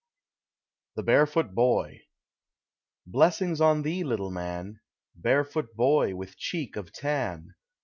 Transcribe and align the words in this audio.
TFIE 0.97 1.05
BAREFOOT 1.05 1.53
BOY. 1.53 2.01
Blkssinos 3.07 3.61
on 3.61 3.83
thee, 3.83 4.03
little 4.03 4.31
man. 4.31 4.79
Barefoot 5.13 5.75
boy, 5.75 6.15
with 6.15 6.37
cheek 6.39 6.75
of 6.75 6.91
tan! 6.91 7.53